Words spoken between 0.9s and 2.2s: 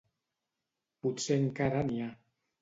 Potser encara n'hi ha.